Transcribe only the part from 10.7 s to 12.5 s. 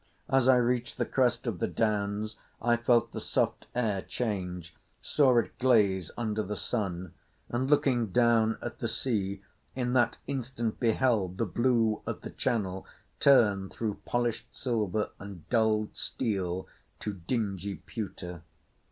beheld the blue of the